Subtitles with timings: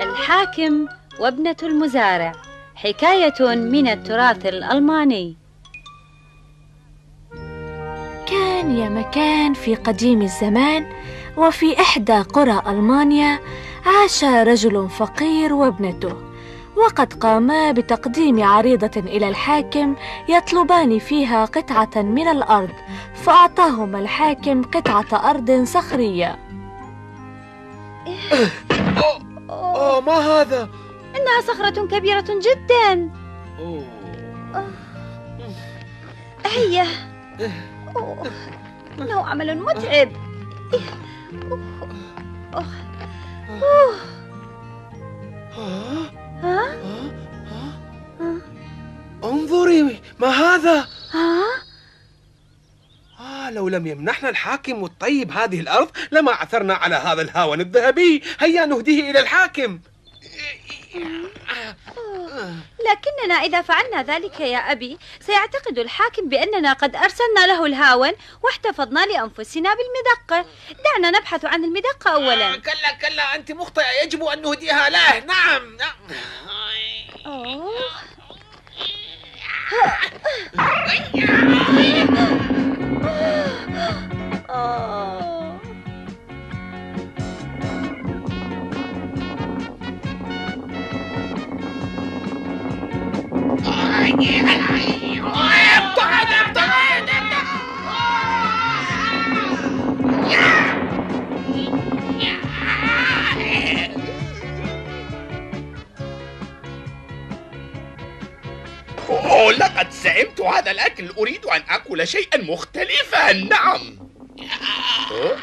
[0.00, 0.86] الحاكم
[1.20, 2.32] وابنة المزارع
[2.74, 5.36] حكاية من التراث الألماني.
[8.26, 10.86] كان يا مكان في قديم الزمان
[11.36, 13.38] وفي إحدى قرى ألمانيا
[13.86, 16.16] عاش رجل فقير وابنته
[16.76, 19.96] وقد قاما بتقديم عريضة إلى الحاكم
[20.28, 22.74] يطلبان فيها قطعة من الأرض
[23.14, 26.38] فأعطاهما الحاكم قطعة أرض صخرية
[29.86, 30.68] أوه ما هذا؟
[31.16, 33.10] إنها صخرة كبيرة جدا
[33.58, 33.86] أوه.
[36.46, 36.86] هيا
[37.96, 38.26] أوه.
[38.98, 40.12] إنه عمل متعب
[41.52, 41.60] أوه.
[42.54, 43.94] أوه.
[46.42, 46.76] ها؟
[49.24, 50.86] أنظري ما هذا؟
[53.56, 58.22] آه لو لم يمنحنا الحاكم الطيب هذه الأرض لما عثرنا على هذا الهاون الذهبي.
[58.40, 59.80] هيا نهديه إلى الحاكم.
[62.86, 68.12] لكننا إذا فعلنا ذلك يا أبي سيعتقد الحاكم بأننا قد أرسلنا له الهاون
[68.42, 70.50] واحتفظنا لأنفسنا بالمدقة
[70.84, 75.18] دعنا نبحث عن المدقة آه، أولا كلا كلا أنت مخطئة يجب أن نهديها له.
[75.18, 75.94] نعم نعم.
[110.66, 113.32] هذا الأكل أريد أن أكل شيئا مختلفا.
[113.32, 113.80] نعم.
[115.10, 115.36] أوه.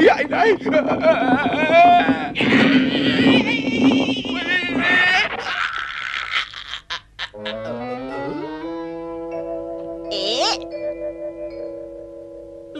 [0.00, 0.56] يا إلهي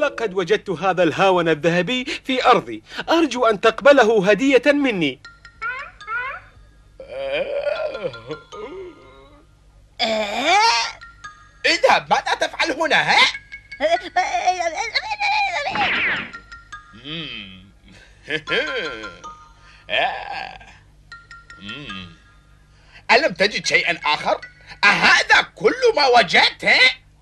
[0.06, 5.20] لقد وجدت هذا الهاون الذهبي في أرضي أرجو أن تقبله هدية مني
[11.66, 13.18] اذهب ماذا تفعل هنا ها؟
[19.90, 20.58] آه.
[23.10, 24.40] ألم تجد شيئا آخر؟
[24.84, 26.66] أهذا كل ما وجدت؟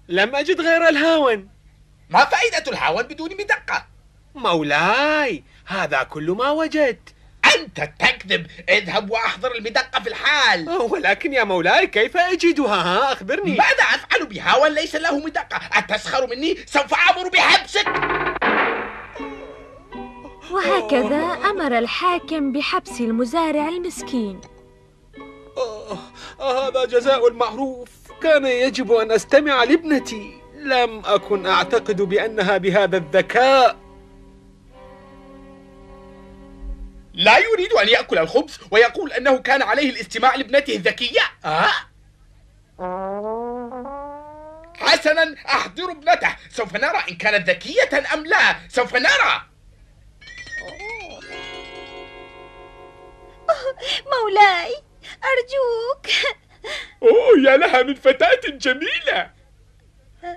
[0.09, 1.54] لم أجد غير الهاون
[2.15, 3.87] ما فائدة الهاون بدون مدقة؟
[4.35, 7.15] مولاي هذا كل ما وجدت.
[7.57, 10.69] أنت تكذب اذهب وأحضر المدقة في الحال.
[10.69, 13.51] ولكن يا مولاي كيف أجدها؟ ها أخبرني.
[13.51, 17.87] ماذا أفعل بهاون ليس له مدقة؟ أتسخر مني؟ سوف أمر بحبسك.
[20.51, 24.41] وهكذا أمر الحاكم بحبس المزارع المسكين.
[25.57, 25.99] آه
[26.41, 27.89] آه، هذا جزاء المعروف.
[28.23, 30.44] كان يجب أن أستمع لابنتي.
[30.65, 33.77] لم أكن أعتقد بأنها بهذا الذكاء.
[37.15, 41.23] لا يريد أن يأكل الخبز ويقول أنه كان عليه الاستماع لابنته الذكية.
[41.45, 41.71] أه؟
[44.77, 46.37] حسنا أحضر ابنته.
[46.51, 48.57] سوف نرى إن كانت ذكية أم لا.
[48.69, 49.43] سوف نرى.
[54.13, 54.75] مولاي
[55.25, 56.07] أرجوك.
[57.03, 59.34] أوه يا لها من فتاة جميلة.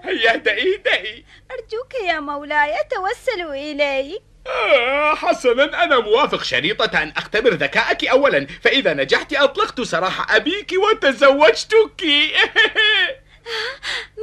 [0.03, 4.21] هيا اهدئي اهدئي أرجوك يا مولاي أتوسل إليك.
[4.47, 8.47] آه حسنا أنا موافق شريطة أن أختبر ذكاءك أولا.
[8.63, 12.03] فإذا نجحت أطلقت سراح أبيك وتزوجتك.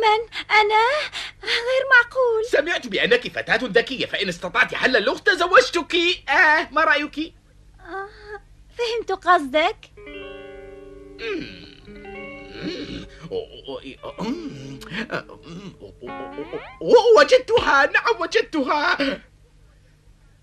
[0.03, 0.21] من؟
[0.51, 0.85] أنا؟
[1.43, 2.45] غير معقول.
[2.51, 5.95] سمعت بأنك فتاة ذكية فإن استطعت حل اللغز تزوجتك.
[6.31, 7.19] آه ما رأيك؟
[7.81, 8.09] آه،
[8.79, 9.77] فهمت قصدك.
[17.19, 18.99] وجدتها نعم وجدتها.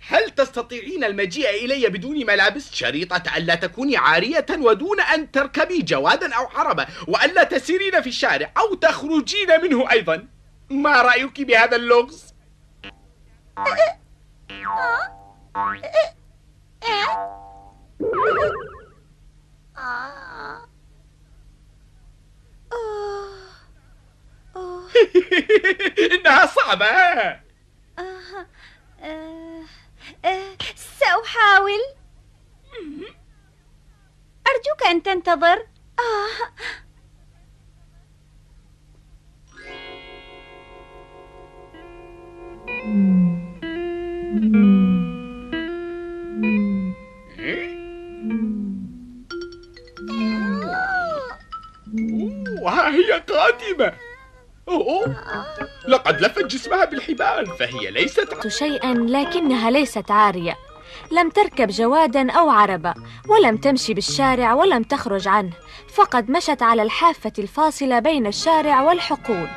[0.08, 6.48] هل تستطيعين المجيء إلي بدون ملابس شريطة ألا تكوني عارية ودون أن تركبي جوادا أو
[6.48, 10.28] عربة وألا تسيرين في الشارع أو تخرجين منه أيضا؟
[10.70, 12.34] ما رأيك بهذا اللغز؟
[26.12, 26.86] إنها صعبة.
[26.86, 27.42] آه،
[29.02, 29.64] آه،
[30.26, 31.80] آه، سأحاول.
[34.48, 35.66] أرجوك أن تنتظر.
[52.68, 53.94] ها هي قادمة.
[54.72, 55.16] أوه.
[55.88, 60.58] لقد لفت جسمها بالحبال فهي ليست شيئا لكنها ليست عارية
[61.12, 62.94] لم تركب جوادا أو عربة
[63.28, 65.54] ولم تمشي بالشارع ولم تخرج عنه
[65.94, 69.48] فقد مشت على الحافة الفاصلة بين الشارع والحقول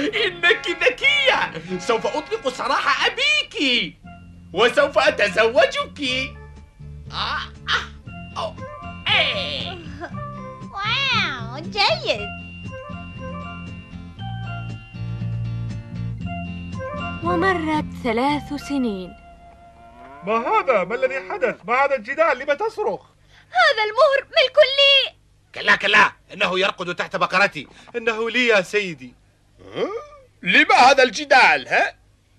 [0.26, 3.94] إنك ذكية سوف أطلق سراح أبيك
[4.52, 6.00] وسوف أتزوجك
[7.12, 7.38] آه،
[7.68, 8.54] آه، أوه،
[9.08, 9.89] إيه.
[11.62, 12.28] جيد
[17.24, 19.16] ومرت ثلاث سنين
[20.26, 23.00] ما هذا؟ ما الذي حدث؟ ما هذا الجدال؟ لم تصرخ؟
[23.50, 25.14] هذا المهر ملك لي
[25.54, 27.66] كلا كلا إنه يرقد تحت بقرتي
[27.96, 29.14] إنه لي يا سيدي
[30.42, 31.94] لما هذا الجدال ها؟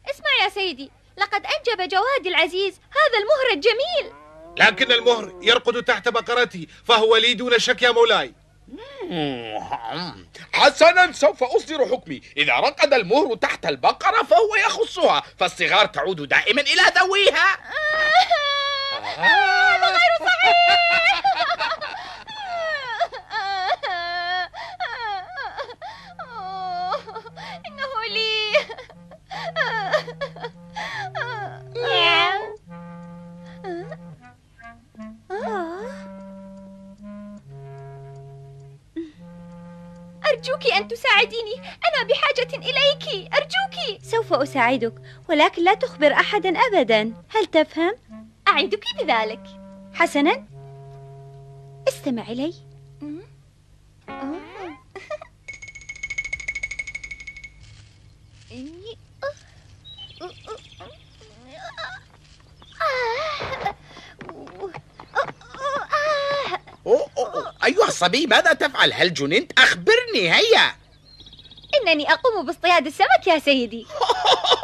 [0.10, 4.22] اسمع يا سيدي لقد أنجب جوادي العزيز هذا المهر الجميل
[4.58, 8.34] لكن المهر يرقد تحت بقرتي فهو لي دون شك يا مولاي
[10.54, 12.22] حسنا سوف أصدر حكمي.
[12.38, 17.58] إذا رقد المهر تحت البقرة فهو يخصها فالصغار تعود دائما إلى ذويها.
[40.32, 41.56] أرجوك أن تساعديني.
[41.60, 43.34] أنا بحاجة إليك.
[43.34, 44.02] أرجوك.
[44.04, 44.94] سوف أساعدك
[45.30, 47.14] ولكن لا تخبر أحدا أبدا.
[47.30, 47.94] هل تفهم؟
[48.48, 49.44] أعدك بذلك.
[49.94, 50.44] حسنا.
[51.88, 52.54] استمع إلي.
[66.86, 67.54] أوه أوه.
[67.66, 70.76] أيها الصبي ماذا تفعل؟ هل جننت؟ أخبرني هيا.
[71.82, 73.86] إنني أقوم باصطياد السمك يا سيدي.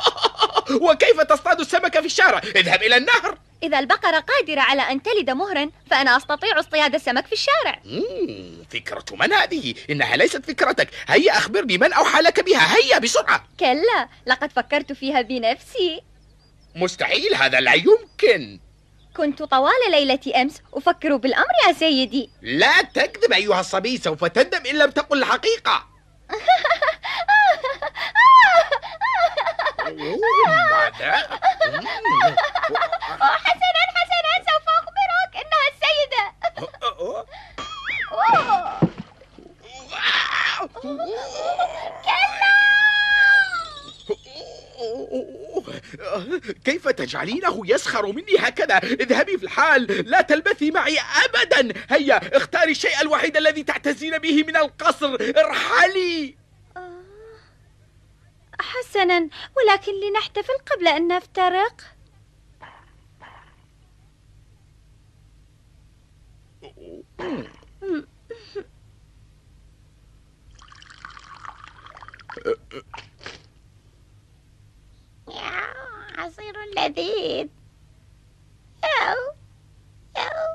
[0.82, 3.38] وكيف تصطاد السمك في الشارع؟ اذهب إلى النهر.
[3.64, 7.82] إذا البقرة قادرة على أن تلد مهرا فأنا أستطيع اصطياد السمك في الشارع.
[7.86, 10.90] مم، فكرة من هذه؟ إنها ليست فكرتك.
[11.08, 12.76] هيا أخبرني من أوحى لك بها.
[12.78, 13.44] هيا بسرعة.
[13.60, 16.02] كلا لقد فكرت فيها بنفسي.
[16.76, 18.60] مستحيل هذا لا يمكن.
[19.18, 20.62] كنت طوال ليلة أمس.
[20.74, 22.30] أفكر بالأمر يا سيدي.
[22.42, 25.88] لا تكذب أيها الصبي سوف تندم إن لم تقل الحقيقة.
[33.46, 36.24] حسنا حسنا سوف أخبرك إنها السيدة.
[36.84, 37.26] أوه.
[38.12, 38.78] أوه.
[46.66, 51.74] كيف تجعلينه يسخر مني هكذا؟ اذهبي في الحال لا تلبثي معي أبدا.
[51.90, 55.18] هيا اختاري الشيء الوحيد الذي تعتزين به من القصر.
[55.38, 56.38] ارحلي.
[58.60, 61.82] حسنا ولكن لنحتفل قبل أن نفترق.
[76.28, 77.48] عصير لذيذ
[79.02, 79.16] أو
[80.18, 80.48] أو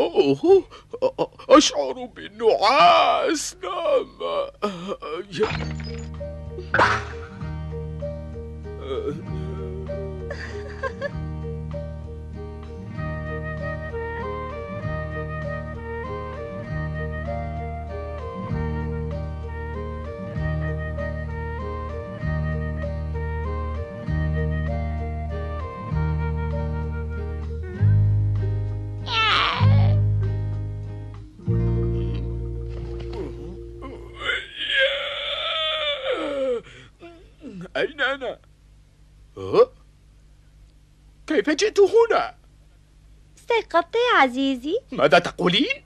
[0.00, 0.64] أوه،
[1.48, 3.56] أشعر بالنعاس.
[3.62, 4.16] نعم.
[37.86, 38.38] أين أنا؟
[39.38, 39.70] أه؟
[41.26, 42.34] كيف جئت هنا؟
[43.38, 45.84] استيقظت يا عزيزي ماذا تقولين؟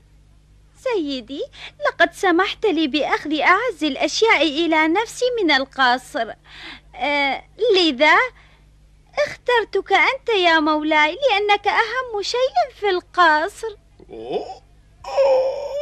[0.85, 1.43] سيدي
[1.87, 6.33] لقد سمحت لي بأخذ أعز الأشياء إلى نفسي من القصر
[6.95, 7.45] آه
[7.77, 8.17] لذا
[9.27, 13.77] اخترتك أنت يا مولاي لأنك أهم شيء في القصر
[14.11, 14.63] أوه.
[15.07, 15.81] أوه.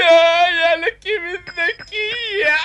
[0.00, 2.56] يا يا لك من ذكية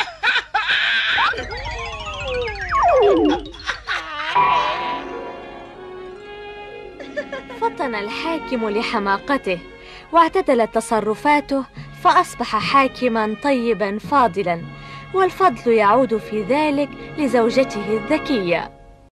[8.55, 9.59] الحاكم لحماقته
[10.11, 11.63] واعتدلت تصرفاته
[12.03, 14.61] فأصبح حاكما طيبا فاضلا
[15.13, 18.84] والفضل يعود في ذلك لزوجته الذكية.